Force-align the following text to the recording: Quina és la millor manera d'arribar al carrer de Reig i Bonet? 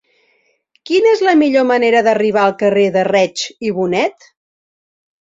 Quina 0.89 1.11
és 1.17 1.21
la 1.27 1.35
millor 1.43 1.69
manera 1.73 2.03
d'arribar 2.09 2.43
al 2.49 2.57
carrer 2.65 2.89
de 2.99 3.07
Reig 3.13 3.47
i 3.71 3.75
Bonet? 3.81 4.31